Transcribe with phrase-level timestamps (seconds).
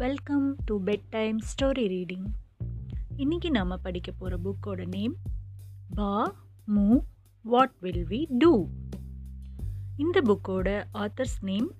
[0.00, 2.26] Welcome to bedtime story reading
[3.16, 5.16] இன்றைக்கி நாம் படிக்க போகிற புக்கோட நேம்
[5.94, 6.34] பா
[6.74, 7.00] மூ
[7.42, 8.68] வாட் வில் வி டூ
[9.96, 11.74] இந்த புக்கோட author's name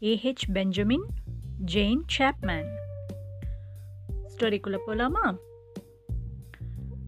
[0.00, 1.06] AH Benjamin
[1.64, 2.76] Jane Chapman
[4.36, 5.36] ஸ்டோரிக்குள்ளே போகலாமா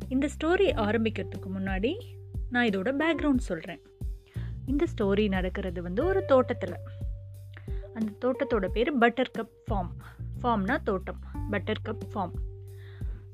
[0.08, 1.94] இந்த ஸ்டோரி ஆரம்பிக்கிறதுக்கு முன்னாடி
[2.50, 3.80] நான் இதோட பேக்ரவுண்ட் சொல்கிறேன்
[4.66, 6.76] இந்த ஸ்டோரி நடக்கிறது வந்து ஒரு தோட்டத்தில்.
[7.94, 9.90] அந்த தோட்டத்தோட பேர் பட்டர் கப் ஃபார்ம்
[10.42, 11.20] ஃபார்ம்னா தோட்டம்
[11.50, 12.36] பட்டர் கப் ஃபார்ம்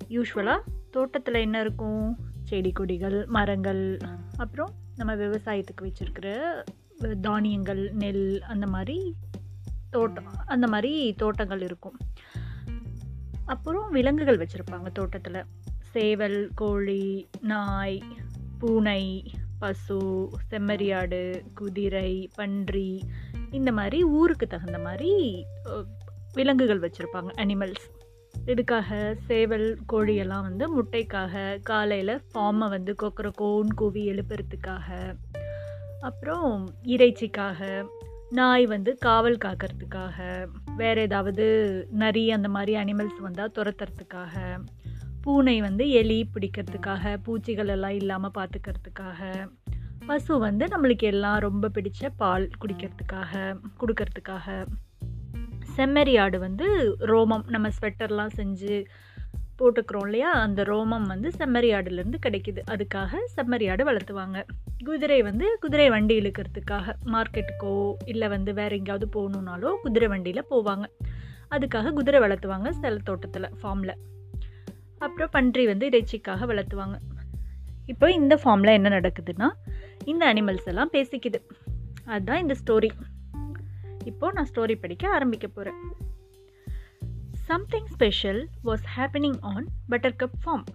[0.08, 0.58] யூஸ்வலாக
[0.90, 2.16] தோட்டத்தில் என்ன இருக்கும்?
[2.44, 3.98] செடி கொடிகள் மரங்கள்
[4.36, 6.28] அப்புறம் நம்ம விவசாயத்துக்கு வச்சுருக்கிற
[7.20, 9.14] தானியங்கள் நெல் அந்த மாதிரி
[9.90, 11.96] தோட்டம் அந்த மாதிரி தோட்டங்கள் இருக்கும்.
[13.44, 15.44] அப்புறம் விலங்குகள் வச்சுருப்பாங்க தோட்டத்தில்.
[15.90, 18.02] சேவல் கோழி நாய்
[18.58, 19.98] பூனை பசு
[20.50, 23.08] செம்மறியாடு குதிரை பன்றி
[23.50, 25.44] இந்த மாதிரி ஊருக்கு தகுந்த மாதிரி
[26.32, 27.86] விலங்குகள் வச்சுருப்பாங்க அனிமல்ஸ்
[28.46, 35.16] இதுக்காக சேவல் கோழியெல்லாம் வந்து முட்டைக்காக காலையில் ஃபார்மை வந்து கொக்கரக்கோன் கூவி எழுப்புறதுக்காக.
[36.00, 37.86] அப்புறம் இறைச்சிக்காக
[38.30, 41.46] நாய் வந்து காவல் காக்கிறதுக்காக வேறு ஏதாவது
[41.90, 44.64] நரி அந்த மாதிரி அனிமல்ஸ் வந்தால் துரத்துறதுக்காக
[45.20, 49.50] பூனை வந்து எலி பிடிக்கிறதுக்காக பூச்சிகள் எல்லாம் இல்லாமல் பார்த்துக்கிறதுக்காக
[50.06, 54.66] பசு வந்து நம்மளுக்கு எல்லாம் ரொம்ப பிடிச்ச பால் குடிக்கிறதுக்காக கொடுக்கறதுக்காக.
[55.78, 58.84] செம்மறி ஆடு வந்து ரோமம் நம்ம ஸ்வெட்டர்லாம் செஞ்சு
[59.58, 60.30] போட்டுக்கிறோம் இல்லையா?
[60.30, 62.60] அந்த ரோமம் வந்து செம்மறி ஆடுலேருந்து கிடைக்கிது.
[62.70, 64.42] அதுக்காக செம்மறி ஆடு வளர்த்துவாங்க.
[64.84, 70.84] குதிரை வந்து குதிரை வண்டி இழுக்கிறதுக்காக மார்க்கெட்டுக்கோ இல்லை வந்து வேறு எங்கேயாவது போகணுன்னாலோ குதிரை வண்டியில் போவாங்க.
[71.50, 73.94] அதுக்காக குதிரை வளர்த்துவாங்க சில தோட்டத்தில் ஃபார்மில்
[74.98, 76.96] அப்புறம் பன்றி வந்து இறைச்சிக்காக வளர்த்துவாங்க.
[77.86, 79.48] இப்போ இந்த ஃபார்மில் என்ன நடக்குதுன்னா
[80.04, 81.40] இந்த அனிமல்ஸ் எல்லாம் பேசிக்குது.
[82.04, 82.90] அதுதான் இந்த ஸ்டோரி
[84.10, 85.80] இப்போது நான் ஸ்டோரி படிக்க ஆரம்பிக்க போகிறேன்
[87.48, 89.66] something special was happening on
[90.18, 90.66] Buttercup Farm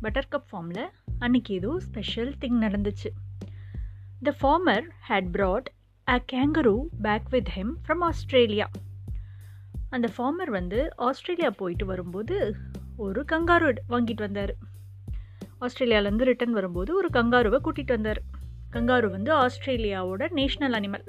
[0.30, 0.86] Buttercup ஃபார்மில்
[1.18, 3.10] அன்னைக்கு ஏதோ ஸ்பெஷல் திங் நடந்துச்சு.
[4.22, 5.68] The farmer had brought
[6.06, 8.66] a kangaroo back with him from Australia
[9.90, 10.78] அந்த ஃபார்மர் வந்து
[11.08, 12.36] ஆஸ்திரேலியா போயிட்டு வரும்போது
[12.96, 14.52] ஒரு கங்காரு வாங்கிட்டு வந்தார்.
[15.60, 18.20] ஆஸ்திரேலியாவிலேருந்து ரிட்டன் வரும்போது ஒரு கங்காருவை கூட்டிகிட்டு வந்தார்.
[18.72, 21.06] கங்காரு வந்து ஆஸ்திரேலியாவோட national animal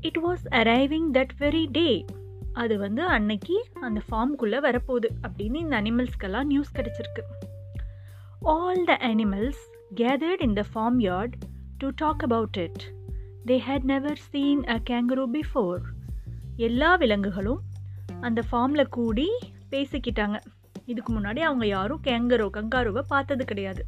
[0.00, 2.04] it was arriving that very day
[2.52, 7.22] அது வந்து அன்னைக்கு அந்த ஃபார்ம்குள்ளே வரப்போகுது அப்படின்னு இந்த அனிமல்ஸ்க்கெல்லாம் நியூஸ் கிடச்சிருக்கு.
[8.40, 9.62] All the animals
[9.94, 10.64] gathered in the
[10.98, 11.32] farmyard
[11.78, 12.92] to talk about it
[13.46, 15.80] they had never seen a kangaroo before
[16.56, 17.60] எல்லா விலங்குகளும்
[18.20, 19.30] அந்த ஃபார்மில் கூடி
[19.70, 20.40] பேசிக்கிட்டாங்க.
[20.84, 23.84] இதுக்கு முன்னாடி அவங்க யாரும் கேங்கரோ கங்காருவை பார்த்தது கிடையாது.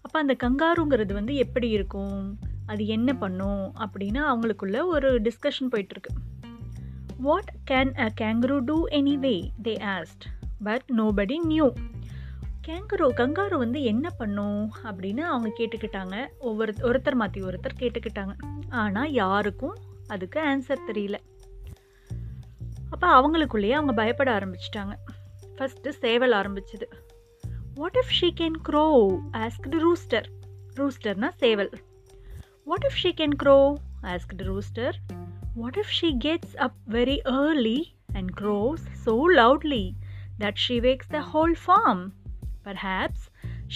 [0.00, 2.38] அப்போ அந்த கங்காருங்கிறது வந்து எப்படி இருக்கும்?
[2.70, 6.12] அது என்ன பண்ணும் அப்படின்னு அவங்களுக்குள்ள ஒரு டிஸ்கஷன் போயிட்டுருக்கு.
[7.18, 8.76] What can a kangaroo do
[9.24, 10.26] anyway they asked
[10.62, 11.66] but nobody knew
[12.66, 16.16] kangaroo kangaroo வந்து என்ன பண்ணும் அப்படின்னு அவங்க கேட்டுக்கிட்டாங்க.
[16.38, 18.34] ஒவ்வொரு ஒருத்தர் மாற்றி ஒருத்தர் கேட்டுக்கிட்டாங்க.
[18.82, 19.76] ஆனால் யாருக்கும்
[20.06, 21.16] அதுக்கு ஆன்சர் தெரியல.
[22.90, 24.94] அப்போ அவங்களுக்குள்ளேயே அவங்க பயப்பட ஆரம்பிச்சிட்டாங்க.
[25.56, 26.86] ஃபஸ்ட்டு சேவல் ஆரம்பிச்சுது.
[27.74, 28.84] What if she can crow
[29.36, 30.28] asked rooster
[30.76, 31.72] ரூஸ்டர்னா சேவல்.
[32.71, 33.57] What if she can crow
[34.13, 34.97] asked rooster
[35.61, 37.79] what if she gets up very early
[38.19, 39.85] and crows so loudly
[40.43, 42.03] that she wakes the whole farm
[42.67, 43.25] perhaps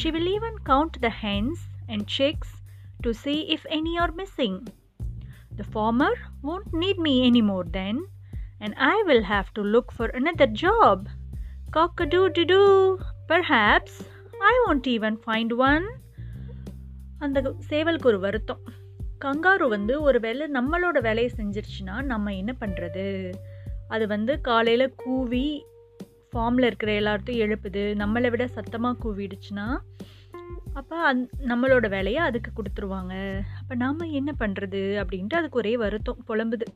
[0.01, 2.49] she will even count the hens and chicks
[3.03, 4.55] to see if any are missing.
[5.51, 6.09] The farmer
[6.43, 7.97] won't need me anymore then,
[8.61, 11.07] and I will have to look for another job.
[11.71, 13.93] Cock-a-doo-doo-doo, perhaps
[14.43, 15.87] I won't even find one.
[17.17, 17.39] அந்த
[17.69, 18.61] சேவலுக்கு ஒரு வருத்தம்
[19.24, 23.34] kangaroo வந்து ஒரு வேலை நம்மளோட வேலையை செஞ்சிருச்சுன்னா நம்ம என்ன பண்ணுறது
[23.88, 25.46] அது வந்து காலையில் கூவி
[26.32, 27.82] ஃபார்மில் இருக்கிற எல்லாத்தையும் எழுப்புது.
[28.02, 29.66] நம்மளை விட சத்தமாக கூவிடுச்சுன்னா
[30.74, 33.14] அப்போ அந் நம்மளோட வேலையை அதுக்கு கொடுத்துருவாங்க.
[33.60, 36.66] அப்போ நாம் என்ன பண்ணுறது அப்படின்ட்டு அதுக்கு ஒரே வருத்தம் புலம்புது.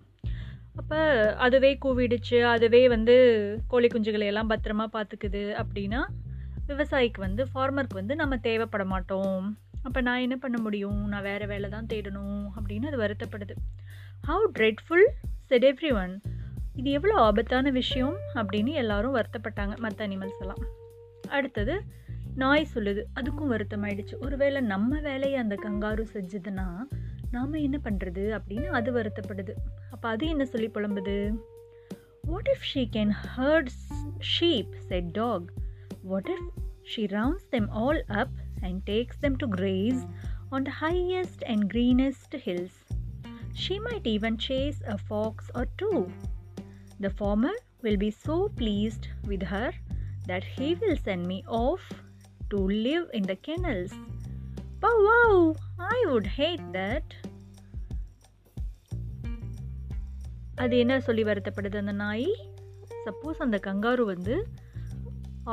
[0.75, 0.99] அப்போ
[1.37, 3.17] அதுவே கூவிடுச்சு அதுவே வந்து
[3.69, 6.03] கோழி குஞ்சுகளை எல்லாம் பத்திரமா பார்த்துக்குது அப்படின்னா
[6.67, 9.59] விவசாயிக்கு வந்து ஃபார்மருக்கு வந்து நம்ம தேவைப்பட மாட்டோம்.
[9.83, 11.09] அப்போ நான் என்ன பண்ண முடியும்?
[11.09, 13.55] நான் வேறு வேலை தான் தேடணும் அப்படின்னு அது வருத்தப்படுது.
[14.29, 15.07] How dreadful
[15.45, 16.21] said everyone
[16.75, 20.63] இது எவ்வளோ ஆபத்தான விஷயம் அப்படின்னு எல்லாரும் வருத்தப்பட்டாங்க மற்ற அனிமல்ஸ் எல்லாம்.
[21.29, 21.83] அடுத்தது
[22.35, 23.03] நாய் சொல்லுது.
[23.15, 24.15] அதுக்கும் வருத்தமாயிடுச்சு.
[24.21, 26.67] ஒருவேளை நம்ம வேலையை அந்த கங்காரு செஞ்சதுன்னா
[27.31, 29.51] நாம் என்ன பண்ணுறது அப்படின்னு அது வருத்தப்படுது.
[29.91, 31.35] அப்போ அது என்ன சொல்லி புலம்புது?
[32.23, 33.67] What if she can herd
[34.41, 35.53] sheep said dog
[36.03, 36.63] what if
[36.97, 40.04] she rounds them all up And takes them to graze
[40.56, 42.74] on the highest and greenest hills.
[43.54, 46.00] She might even chase a fox or two.
[47.00, 47.54] The farmer
[47.84, 49.70] will be so pleased with her
[50.28, 51.86] that he will send me off
[52.52, 52.58] to
[52.88, 53.94] live in the kennels.
[54.80, 55.56] But wow,
[55.94, 57.08] I would hate that.
[60.56, 62.28] அது என்ன சொல்லி வருத்தப்படுது அந்த நாய்
[63.06, 64.36] suppose அந்த kangaroo வந்து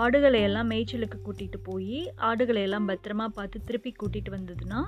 [0.01, 4.79] ஆடுகளை எல்லாம் மேய்ச்சலுக்கு கூட்டிகிட்டு போய் ஆடுகளை எல்லாம் பத்திரமா பார்த்து திருப்பி கூட்டிகிட்டு வந்ததுன்னா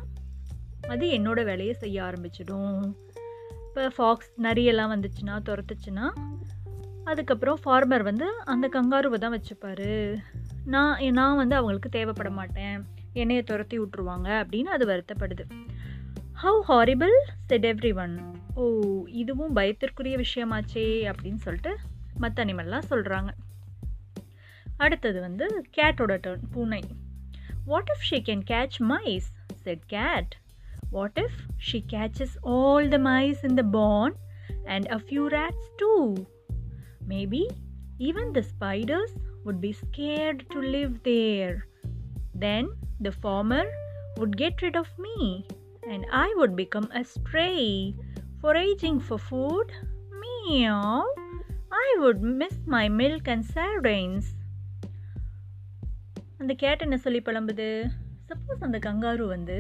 [0.88, 2.82] அது என்னோட வேலையை செய்ய ஆரம்பிச்சிடும்.
[3.68, 6.06] இப்போ ஃபாக்ஸ் நரியெல்லாம் வந்துச்சுன்னா துரத்துச்சுன்னா
[7.04, 9.90] அதுக்கப்புறம் ஃபார்மர் வந்து அந்த கங்காருவை தான் வச்சுப்பார்.
[10.66, 12.78] நான் நான் வந்து அவங்களுக்கு தேவைப்பட மாட்டேன்.
[13.14, 15.46] என்னையை துரத்தி விட்ருவாங்க அப்படின்னு அது வருத்தப்படுது.
[16.44, 17.16] How horrible
[17.46, 18.16] said everyone
[18.54, 18.64] ஓ
[19.22, 21.72] இதுவும் பயத்திற்குரிய விஷயமாச்சே அப்படின்னு சொல்லிட்டு
[22.18, 23.32] மற்ற அனிமல்லாம் சொல்கிறாங்க
[24.85, 25.47] அடுத்தது வந்து
[25.79, 26.83] கேட்டோட டர்ன் பூனை
[27.71, 29.29] what if she can catch mice
[29.65, 30.33] said cat
[30.97, 34.17] what if she catches all the mice in the barn
[34.75, 35.93] and a few rats too
[37.13, 37.45] maybe
[38.09, 41.67] even the spiders would be scared to live there.
[42.35, 42.69] Then
[43.01, 43.65] the farmer
[44.17, 45.47] would get rid of me
[45.83, 47.95] and I would become a stray,
[48.41, 49.73] foraging for food.
[50.13, 51.05] Meow.
[51.73, 54.35] I would miss my milk and sardines.
[56.40, 57.68] அந்த cat என்ன சொல்லி புலம்புது?
[58.30, 59.58] Suppose அந்த kangaroo வந்து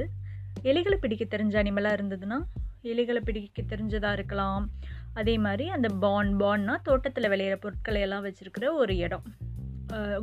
[0.63, 2.38] எலிகளை பிடிக்க தெரிஞ்ச அனிமலாக இருந்ததுன்னா
[2.83, 4.65] எலிகளை பிடிக்க தெரிஞ்சதாக இருக்கலாம்.
[5.13, 9.25] அதே மாதிரி அந்த பான் பான்னா தோட்டத்தில் விளையிற பொருட்களை எல்லாம் வச்சுருக்கிற ஒரு இடம்.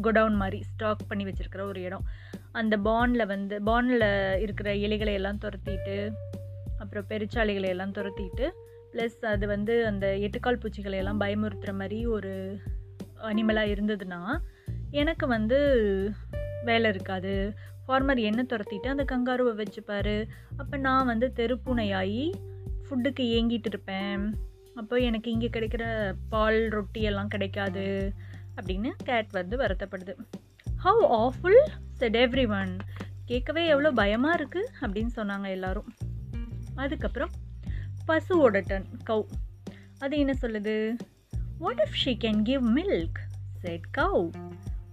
[0.03, 2.05] குடவுன் மாதிரி ஸ்டாக் பண்ணி வச்சுருக்கிற ஒரு இடம்.
[2.53, 4.07] அந்த பானில் வந்து பானில்
[4.41, 5.97] இருக்கிற இலைகளை எல்லாம் துரத்திட்டு
[6.79, 8.47] அப்புறம் பெருச்சாளிகளை எல்லாம் துரத்திட்டு
[8.93, 12.33] ப்ளஸ் அது வந்து அந்த எட்டுக்கால் பூச்சிகளை எல்லாம் பயமுறுத்துகிற மாதிரி ஒரு
[13.31, 14.21] அனிமலாக இருந்ததுன்னா
[14.91, 15.59] எனக்கு வந்து
[16.65, 17.35] வேலை இருக்காது.
[17.87, 20.29] ஃபார்மர் என்ன துரத்திட்டு அந்த கங்காருவை வச்சுப்பார்.
[20.57, 22.33] அப்போ நான் வந்து தெருப்பூனையாகி
[22.87, 24.25] ஃபுட்டுக்கு ஏங்கிட்டு இருப்பேன்.
[24.75, 25.85] அப்போ எனக்கு இங்கே கிடைக்கிற
[26.29, 28.13] பால் ரொட்டி எல்லாம் கிடைக்காது
[28.57, 30.15] அப்படின்னு கேட் வந்து வருத்தப்படுது.
[30.85, 31.61] How awful
[31.93, 32.77] said everyone
[33.25, 35.91] கேட்கவே எவ்வளோ பயமாக இருக்குது அப்படின்னு சொன்னாங்க எல்லோரும்.
[36.75, 37.31] அதுக்கப்புறம்
[38.09, 39.27] பசுவோட டன் கவ்
[39.99, 40.75] அது என்ன சொல்லுது?
[41.59, 43.21] What if she can give milk
[43.61, 44.31] said cow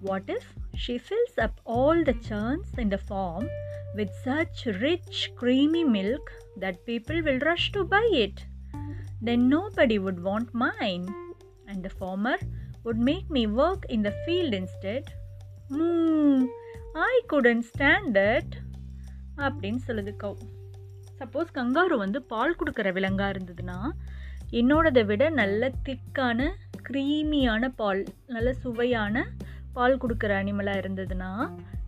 [0.01, 3.47] what if She fills up all the churns in the farm
[3.95, 8.41] with such rich creamy milk that people will rush to buy it
[9.21, 11.09] Then nobody would want want and
[11.67, 12.41] and the farmer
[12.85, 15.03] would make me work in the field instead.
[15.69, 16.47] Moo,
[16.95, 18.49] I couldn't stand that.
[19.37, 20.39] அப்படின்னு சொல்லுது கவ்
[21.19, 23.77] suppose kangaroo வந்து பால் கொடுக்குற விலங்காக இருந்ததுன்னா
[24.51, 26.49] என்னோடதை விட நல்ல திக்கான
[26.89, 29.15] க்ரீமியான பால் நல்ல சுவையான
[29.73, 31.31] பால் கொடுக்குற அனிமலாக இருந்ததுன்னா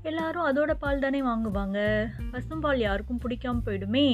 [0.10, 1.80] எல்லாரும் அதோட பால் தானே வாங்குவாங்க.
[2.32, 4.08] பசும்பால் யாருக்கும் பிடிக்காம போயிடுமே.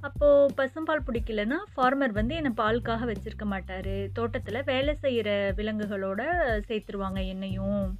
[0.00, 3.92] அப்போது பசும்பால் பிடிக்கலன்னா ஃபார்மர் வந்து என்னை பாலுக்காக வச்சுருக்க மாட்டார்.
[4.12, 6.20] தோட்டத்தில் வேலை செய்கிற விலங்குகளோட
[6.68, 7.98] சேர்த்துருவாங்க என்னையும்.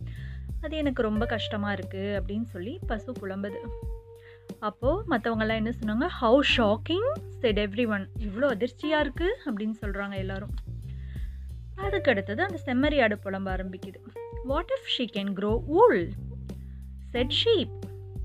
[0.60, 3.60] அது எனக்கு ரொம்ப கஷ்டமாக இருக்குது அப்படின்னு சொல்லி பசு புலம்புது.
[4.58, 7.08] அப்போது மற்றவங்கெல்லாம் என்ன சொன்னாங்க how shocking
[7.42, 10.56] said everyone இவ்வளோ அதிர்ச்சியாக இருக்குது அப்படின்னு சொல்கிறாங்க எல்லோரும்.
[11.74, 14.00] அதுக்கு அடுத்தது அந்த செம்மறி ஆடு புலம்ப ஆரம்பிக்குது.
[14.42, 16.08] What if she can grow wool?
[17.12, 17.68] said Sheep.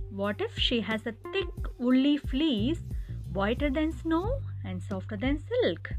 [0.09, 2.81] What if she has a thick woolly fleece,
[3.33, 5.91] whiter than snow and softer than silk?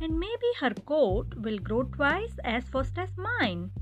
[0.00, 3.72] And maybe her coat will grow twice as fast as mine.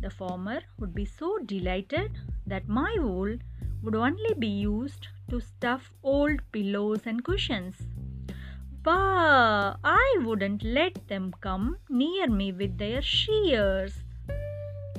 [0.00, 2.16] The farmer would be so delighted
[2.46, 3.38] that my wool
[3.82, 7.74] would only be used to stuff old pillows and cushions.
[8.84, 9.76] Bah!
[9.82, 14.04] I wouldn't let them come near me with their shears.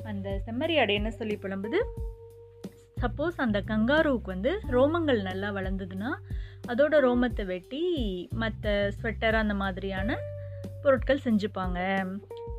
[0.08, 1.80] அந்த செம்மறி என்ன சொல்லி புலம்புது?
[3.02, 6.10] Suppose அந்த கங்காருவுக்கு வந்து ரோமங்கள் நல்லா வளர்ந்ததுன்னா
[6.66, 7.82] அதோட ரோமத்தை வெட்டி
[8.34, 10.16] மற்ற ஸ்வெட்டர் அந்த மாதிரியான
[10.82, 11.78] பொருட்கள் செஞ்சுப்பாங்க.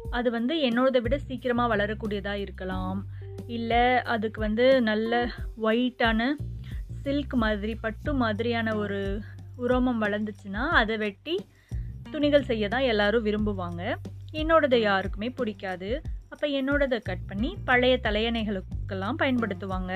[0.10, 3.00] அது வந்து என்னோடதை விட சீக்கிரமாக வளரக்கூடியதாக இருக்கலாம்.
[3.48, 5.27] இல்லை அதுக்கு வந்து நல்ல
[5.62, 6.29] ஒயிட்டான
[7.03, 9.22] சில்க் மாதிரி பட்டு மாதிரியான ஒரு
[9.58, 11.36] உரோமம் வளர்ந்துச்சுன்னா அதை வெட்டி
[12.12, 13.96] துணிகள் செய்ய தான் எல்லோரும் விரும்புவாங்க.
[14.32, 16.01] என்னோடதை யாருக்குமே பிடிக்காது.
[16.41, 19.93] அப்போ என்னோடதை கட் பண்ணி பழைய தலையணைகளுக்கெல்லாம் பயன்படுத்துவாங்க.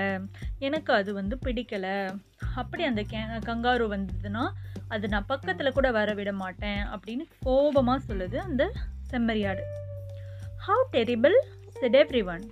[0.60, 2.20] எனக்கு அது வந்து பிடிக்கலை.
[2.56, 4.44] அப்படி அந்த கே கங்காரு வந்ததுன்னா
[4.88, 8.64] அது நான் பக்கத்தில் கூட வர விட மாட்டேன் அப்படின்னு கோபமாக சொல்லுது அந்த
[9.12, 9.64] செம்மறியாடு.
[10.68, 11.38] How terrible
[11.70, 12.44] said everyone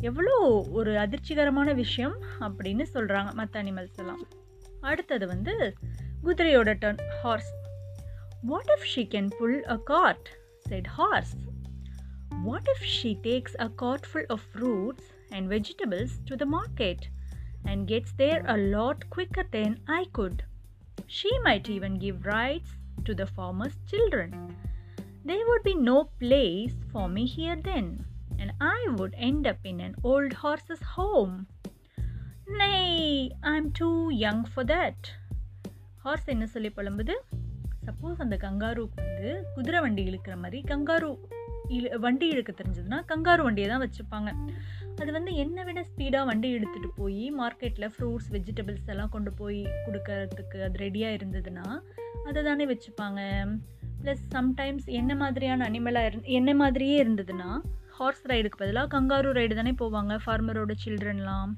[0.00, 0.36] எவ்வளோ
[0.72, 4.22] ஒரு அதிர்ச்சிகரமான விஷயம் அப்படின்னு சொல்கிறாங்க மற்ற அனிமல்ஸ் எல்லாம்.
[4.80, 5.54] அடுத்தது வந்து
[6.24, 7.52] குதிரையோட turn horse
[8.42, 10.28] what if she can pull a cart
[10.68, 11.34] said horse
[12.47, 17.05] What if she takes a cart full of fruits and vegetables to the market
[17.69, 20.37] and gets there a lot quicker than I could.
[21.07, 22.69] She might even give rides
[23.05, 24.29] to the farmer's children.
[25.25, 27.87] there would be no place for me here then,
[28.39, 31.33] and I would end up in an old horse's home.
[32.51, 34.99] Nay, I'm too young for that.
[36.03, 37.15] Horse என்ன சொல்லி புலம்புது
[37.87, 41.09] suppose அந்த கங்காருவுக்கு வந்து குதிரை வண்டி இழுக்கிற மாதிரி kangaroo
[41.68, 44.30] இழு வண்டி இழுக்க தெரிஞ்சதுன்னா கங்காரு வண்டியை தான் வச்சுப்பாங்க.
[45.00, 50.62] அது வந்து என்னை விட ஸ்பீடாக வண்டி எடுத்துகிட்டு போய் மார்க்கெட்டில் ஃப்ரூட்ஸ் வெஜிடபிள்ஸ் எல்லாம் கொண்டு போய் கொடுக்கறதுக்கு
[50.62, 51.66] அது ரெடியாக இருந்ததுன்னா
[52.28, 53.20] அதை தானே வச்சுப்பாங்க.
[54.02, 59.72] ப்ளஸ் சம்டைம்ஸ் என்ன மாதிரியான அனிமலாக இரு என்ன மாதிரியே இருந்ததுன்னா ஹார்ஸ் ரைடுக்கு பதிலாக கங்காரு ரைடு தானே
[59.78, 61.50] போவாங்க ஃபார்மரோட சில்ட்ரன்லாம்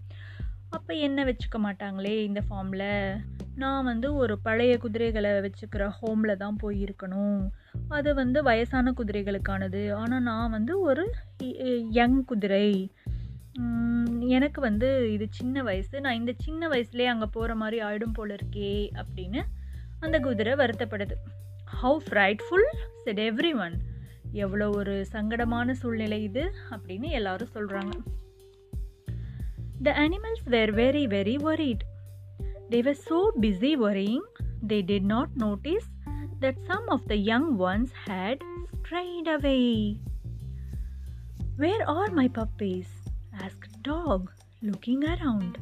[0.70, 3.20] அப்போ என்ன வச்சுக்க மாட்டாங்களே இந்த ஃபார்மில்
[3.56, 7.50] நான் வந்து ஒரு பழைய குதிரைகளை வச்சுக்கிற ஹோமில் தான் போய் இருக்கணும்
[7.88, 9.92] அது வந்து வயசான குதிரைகளுக்கானது.
[9.92, 11.14] ஆனால் நான் வந்து ஒரு
[11.90, 12.92] யங் குதிரை.
[14.20, 16.00] எனக்கு வந்து இது சின்ன வயசு.
[16.00, 19.42] நான் இந்த சின்ன வயசுலேயே அங்கே போகிற மாதிரி ஆயிடும் போல இருக்கே அப்படின்னு
[20.00, 21.16] அந்த குதிரை வருத்தப்படுது.
[21.82, 22.68] How frightful
[23.04, 23.76] said everyone
[24.32, 27.94] எவ்வளோ ஒரு சங்கடமான சூழ்நிலை இது அப்படின்னு எல்லாரும் சொல்கிறாங்க
[29.82, 31.84] the animals were very very worried
[32.70, 34.24] they were so busy worrying,
[34.68, 35.88] they did not notice
[36.44, 38.38] that some of the young ones had
[38.74, 39.98] strayed away.
[41.58, 42.88] Where are my puppies?
[43.38, 44.22] asked Dog,
[44.62, 45.52] looking around.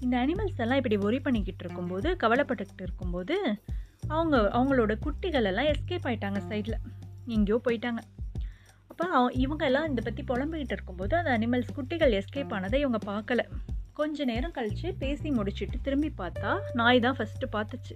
[0.00, 3.36] இந்த animals எல்லாம் இப்படி worry பண்ணிக்கிட்டு இருக்கும்போது கவலைப்பட்டுக்கிட்டு இருக்கும்போது
[4.08, 6.76] அவங்க அவங்களோட குட்டிகள் எல்லாம் எஸ்கேப் ஆயிட்டாங்க சைடில்
[7.36, 8.00] எங்கேயோ போயிட்டாங்க
[8.90, 13.42] அப்போ இவங்க எல்லாம் இதை பற்றி புலம்பிக்கிட்டு இருக்கும்போது அந்த அனிமல்ஸ் குட்டிகள் எஸ்கேப் ஆனதை இவங்க பார்க்கல
[13.92, 17.94] கொஞ்ச நேரம் கழித்து பேசி முடிச்சுட்டு திரும்பி பார்த்தா நாய் தான் ஃபஸ்ட்டு பார்த்துச்சு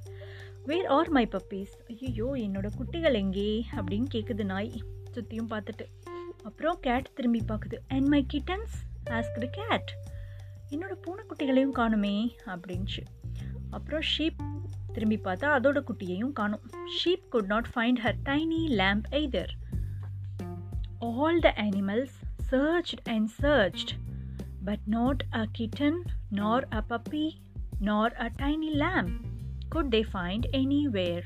[0.65, 3.67] வேர் ஆர் மை பப்பீஸ் ஐயோ என்னோட குட்டிகள் எங்கே?
[3.77, 5.87] அப்படின்னு கேட்குது நாய் சுற்றியும் பார்த்துட்டு.
[6.43, 7.77] அப்புறம் கேட் திரும்பி பார்க்குது.
[7.89, 8.75] And my kittens
[9.11, 9.97] asked cat
[10.71, 13.03] என்னோட பூனைக்குட்டிகளையும் காணுமே அப்படின்ச்சு.
[13.71, 14.41] அப்புறம் ஷீப்
[14.93, 16.61] திரும்பி பார்த்தா அதோட குட்டியையும் காணும்.
[16.99, 19.53] Sheep could not find her tiny lamb either
[20.99, 23.91] all the animals searched and searched
[24.65, 26.01] but not a kitten
[26.31, 27.31] nor a puppy
[27.81, 29.29] nor a tiny lamb
[29.71, 31.23] could they find anywhere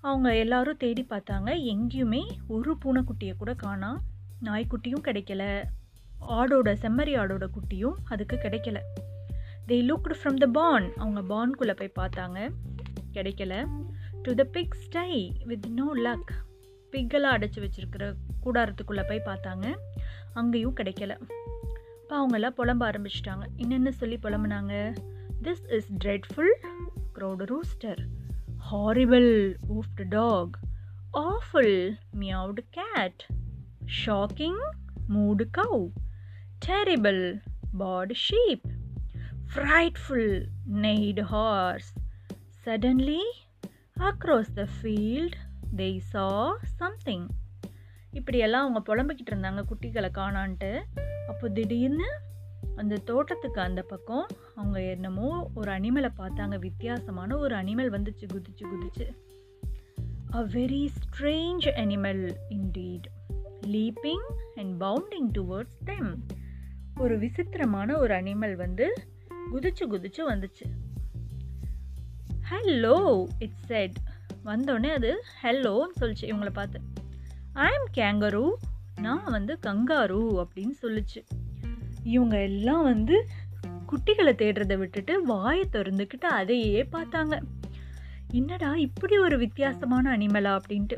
[0.00, 1.50] அவங்க எல்லாரும் தேடி பார்த்தாங்க.
[1.72, 4.00] எங்கேயுமே ஒரு பூனைக்குட்டியை கூட காணா.
[4.42, 5.62] நாய்க்குட்டியும் கிடைக்கல.
[6.28, 8.76] ஆடோட செம்மறி ஆடோட குட்டியும் அதுக்கு கிடைக்கல.
[9.68, 12.50] தே லுக்டு ஃப்ரம் த பான் அவங்க பான்குள்ளே போய் பார்த்தாங்க.
[13.14, 13.68] கிடைக்கல.
[14.22, 16.32] To the pigsty with no luck
[16.92, 19.76] பிக்கெல்லாம் அடைச்சி வச்சுருக்கிற கூடாரத்துக்குள்ளே போய் பார்த்தாங்க.
[20.32, 21.20] அங்கேயும் கிடைக்கல.
[22.02, 23.44] இப்போ அவங்கெல்லாம் புலம்ப ஆரம்பிச்சிட்டாங்க.
[23.56, 24.94] என்னென்ன சொல்லி புலம்புனாங்க?
[25.44, 26.54] This is dreadful
[27.14, 28.00] crowed rooster
[28.70, 29.30] horrible
[29.68, 30.54] woofed dog
[31.12, 31.76] awful
[32.20, 33.22] meowed cat
[34.04, 34.62] shocking
[35.08, 35.82] mooed cow
[36.66, 37.22] terrible
[37.78, 38.66] baaed sheep
[39.54, 40.46] frightful
[40.80, 41.90] neighed horse
[42.66, 43.24] suddenly
[44.00, 45.36] across the field
[45.76, 46.26] they saw
[46.76, 47.26] something
[48.10, 50.72] இப்படியெல்லாம் அவங்க புலம்பிக்கிட்டு இருந்தாங்க குட்டிகளை காணான்ட்டு.
[51.28, 52.08] அப்போ திடீர்னு
[52.76, 56.58] அந்த தோட்டத்துக்கு அந்த பக்கம் அவங்க என்னமோ ஒரு அனிமலை பார்த்தாங்க.
[56.58, 59.06] வித்தியாசமான ஒரு அனிமல் வந்துச்சு குதிச்சு குதிச்சு.
[60.34, 63.06] A very strange animal indeed
[63.66, 66.26] leaping and bounding towards them
[66.98, 68.92] ஒரு விசித்திரமான ஒரு அனிமல் வந்து
[69.52, 70.66] குதிச்சு குதிச்சு வந்துச்சு.
[72.50, 73.96] ஹலோ இட் செட்
[74.44, 76.80] வந்தோடனே அது ஹலோன்னு சொல்லிச்சு இவங்களை பார்த்து.
[77.52, 78.52] ஐ எம் கேங்கரு
[79.00, 81.20] நான் வந்து கங்காரு அப்படின்னு சொல்லுச்சு.
[82.04, 83.26] இவங்க எல்லாம் வந்து
[83.90, 87.34] குட்டிகளை தேடுறதை விட்டுட்டு வாயை திறந்துக்கிட்டு அதையே பார்த்தாங்க.
[88.32, 90.96] என்னடா இப்படி ஒரு வித்தியாசமான அனிமலா அப்படின்ட்டு.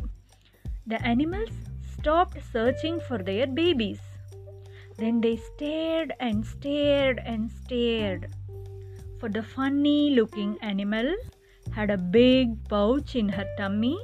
[0.88, 1.58] The animals
[1.94, 4.06] stopped searching for their babies
[4.96, 8.26] then they stared and stared and stared
[9.18, 11.12] for the funny looking animal
[11.76, 13.96] had a big pouch in her tummy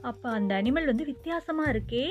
[0.00, 2.06] அப்போ அந்த அனிமல் வந்து வித்தியாசமாக இருக்கே.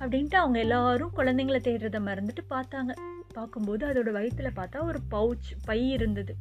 [0.00, 2.94] அப்படின்ட்டு அவங்க எல்லாரும் குழந்தைங்கள தேடுறத மறந்துட்டு பார்த்தாங்க.
[3.32, 6.36] பார்க்கும்போது அதோட வயிற்றுல பார்த்தா ஒரு பவுச் பை இருந்தது.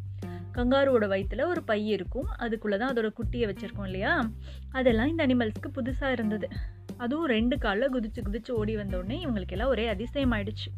[0.54, 2.28] கங்காருவோட வயிற்றுல ஒரு பை இருக்கும்.
[2.28, 4.30] அதுக்குள்ளே தான் அதோட குட்டியை வச்சுருக்கோம் இல்லையா?
[4.72, 6.48] அதெல்லாம் இந்த அனிமல்ஸ்க்கு புதுசாக இருந்தது.
[6.98, 10.70] அதுவும் ரெண்டு காலில் குதிச்சு குதிச்சு ஓடி வந்தோடனே இவங்களுக்கு எல்லாம் ஒரே அதிசயம் ஆயிடுச்சு.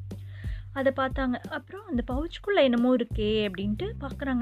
[0.73, 1.33] அதை பார்த்தாங்க.
[1.33, 4.41] அப்புறம் அந்த பவுச்சுக்குள்ளே என்னமோ இருக்கே அப்படின்ட்டு பார்க்குறாங்க.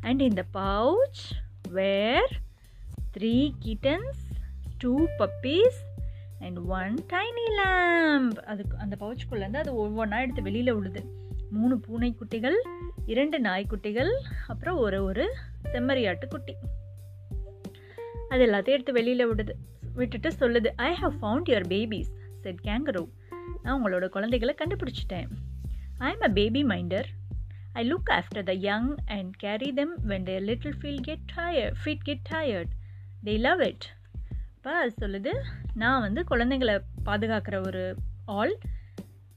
[0.00, 1.24] அண்ட் இந்த pouch
[1.70, 2.40] were
[3.18, 4.22] three kittens
[4.78, 5.80] two puppies
[6.42, 11.02] and one tiny lamb அதுக்கு அந்த பவுச்சுக்குள்ளேருந்து அது ஒவ்வொன்றா எடுத்து வெளியில் விடுது
[11.50, 12.58] மூணு பூனைக்குட்டிகள்
[13.06, 14.12] இரண்டு நாய்க்குட்டிகள்
[14.46, 15.24] அப்புறம் ஒரு ஒரு
[15.64, 16.54] செம்மறியாட்டு குட்டி.
[18.28, 19.54] அது எல்லாத்தையும் எடுத்து வெளியில் விடுது
[19.94, 23.04] விட்டுட்டு சொல்லுது I have found your babies said kangaroo
[23.62, 25.28] நான் உங்களோட குழந்தைகளை கண்டுபிடிச்சிட்டேன்.
[25.98, 27.08] I am a baby minder
[27.72, 32.02] I look after the young and carry them when their little feet get tired feet
[32.02, 32.72] get tired
[33.24, 33.86] they love it
[34.64, 35.30] அப்போ அது சொல்லுது
[35.74, 38.52] நான் வந்து குழந்தைங்களை பாதுகாக்கிற ஒரு ஆள்.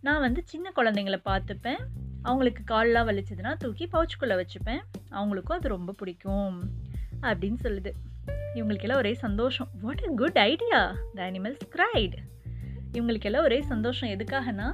[0.02, 1.80] நான் வந்து சின்ன குழந்தைங்கள பார்த்துப்பேன்.
[2.22, 4.82] அவங்களுக்கு கால்லாம் வலிச்சதுன்னா தூக்கி பவுச்சுக்குள்ளே வச்சுப்பேன்.
[5.12, 6.58] அவங்களுக்கும் அது ரொம்ப பிடிக்கும்
[7.22, 7.92] அப்படின்னு சொல்லுது.
[8.56, 9.70] இவங்களுக்கெல்லாம் ஒரே சந்தோஷம்.
[9.82, 10.82] What a good idea
[11.16, 12.18] the animals cried
[12.94, 14.10] இவங்களுக்கெல்லாம் ஒரே சந்தோஷம்.
[14.10, 14.68] எதுக்காகனா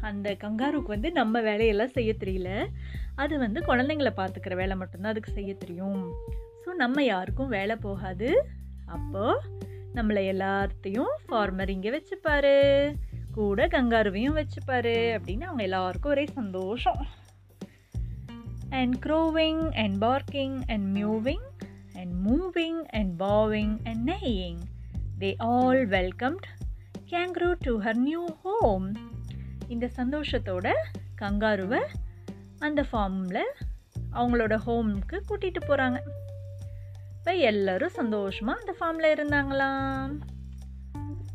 [0.00, 2.66] அந்த கங்காருக்கு வந்து நம்ம வேலையெல்லாம் செய்ய தெரியல.
[3.14, 6.00] அது வந்து குழந்தைங்கள பார்த்துக்கிற வேலை மட்டும்தான் அதுக்கு செய்ய தெரியும்.
[6.64, 8.30] ஸோ நம்ம யாருக்கும் வேலை போகாது.
[8.86, 12.56] அப்போது நம்மளை எல்லாத்தையும் ஃபார்மர் இங்கே வச்சுப்பாரு.
[13.32, 17.06] கூட கங்காருவையும் வச்சுப்பாரு அப்படின்னு அவங்க எல்லாருக்கும் ஒரே சந்தோஷம்.
[18.70, 21.46] And crowing and barking and mewing
[21.94, 24.60] and mooing and baaing and neighing
[25.18, 26.46] they all welcomed
[27.10, 28.92] kangaroo to her new home
[29.68, 30.72] இந்த சந்தோஷத்தோட
[31.20, 31.80] கங்காருவை
[32.58, 33.42] அந்த ஃபார்மில்
[34.12, 35.98] அவங்களோட ஹோம்க்கு கூட்டிகிட்டு போகிறாங்க
[37.22, 40.14] இப்போ எல்லோரும் சந்தோஷமாக அந்த ஃபார்மில் இருந்தாங்களாம்.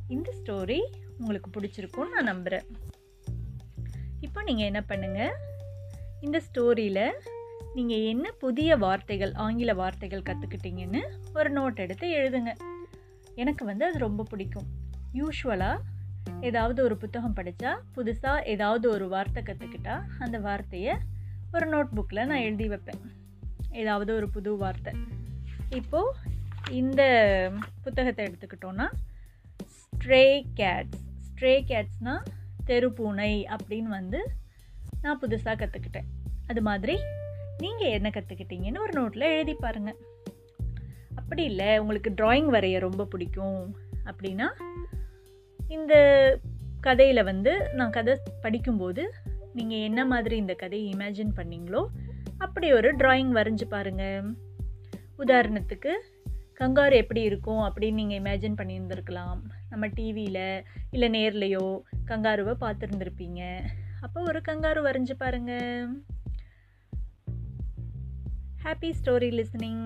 [0.08, 0.79] இந்த ஸ்டோரி
[1.20, 2.65] உங்களுக்கு பிடிச்சிருக்கும்னு நான் நம்புகிறேன்
[4.20, 5.36] இப்போ நீங்கள் என்ன பண்ணுங்கள்
[6.22, 7.01] இந்த ஸ்டோரியில்
[7.74, 11.03] நீங்கள் என்ன புதிய வார்த்தைகள் ஆங்கில வார்த்தைகள் கற்றுக்கிட்டீங்கன்னு
[11.34, 12.53] ஒரு நோட் எடுத்து எழுதுங்க.
[13.36, 14.67] எனக்கு வந்து அது ரொம்ப பிடிக்கும்.
[15.13, 15.77] யூஸ்வலாக
[16.41, 20.96] ஏதாவது ஒரு புத்தகம் படித்தா புதுசாக ஏதாவது ஒரு வார்த்தை கற்றுக்கிட்டா அந்த வார்த்தையை
[21.51, 23.01] ஒரு நோட் புக்கில் நான் எழுதி வைப்பேன்.
[23.72, 24.94] ஏதாவது ஒரு புது வார்த்தை.
[25.69, 26.15] இப்போது
[26.71, 27.01] இந்த
[27.83, 28.88] புத்தகத்தை எடுத்துக்கிட்டோன்னா
[29.74, 30.24] ஸ்ட்ரே
[30.55, 32.25] கேட்ஸ் ஸ்ட்ரே கேட்ஸ்னால்
[32.65, 34.19] தெருப்பூனை அப்படின்னு வந்து
[35.01, 36.07] நான் புதுசாக கற்றுக்கிட்டேன்
[36.47, 36.95] அது மாதிரி
[37.59, 40.00] நீங்கள் என்ன கற்றுக்கிட்டீங்கன்னு ஒரு நோட்டில் எழுதி பாருங்கள்
[41.15, 44.47] அப்படி இல்லை உங்களுக்கு ட்ராயிங் வரைய ரொம்ப பிடிக்கும் அப்படின்னா
[45.59, 45.93] இந்த
[46.79, 49.03] கதையில் வந்து நான் கதை படிக்கும்போது
[49.53, 51.81] நீங்கள் என்ன மாதிரி இந்த கதையை இமேஜின் பண்ணீங்களோ
[52.38, 54.27] அப்படி ஒரு ட்ராயிங் வரைஞ்சி பாருங்கள்
[55.17, 55.93] உதாரணத்துக்கு
[56.59, 59.39] கங்காரு எப்படி இருக்கும் அப்படின்னு நீங்கள் இமேஜின் பண்ணியிருந்துருக்கலாம்.
[59.70, 61.65] நம்ம டிவியில் இல்லை நேர்லேயோ
[62.05, 63.42] கங்காருவை பார்த்துருந்துருப்பீங்க.
[64.01, 65.87] அப்போ ஒரு கங்காரு வரைஞ்சி பாருங்கள்
[68.63, 69.83] ஹாப்பி ஸ்டோரி லிஸ்னிங்